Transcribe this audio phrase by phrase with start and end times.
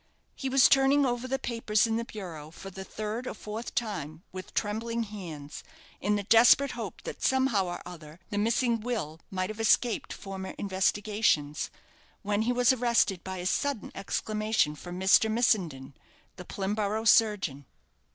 [0.33, 4.23] He was turning over the papers in the bureau for the third or fourth time,
[4.31, 5.63] with trembling hands,
[5.99, 10.55] in the desperate hope that somehow or other the missing will might have escaped former
[10.57, 11.69] investigations,
[12.23, 15.29] when he was arrested by a sudden exclamation from Mr.
[15.31, 15.93] Missenden,
[16.35, 17.67] the Plimborough surgeon.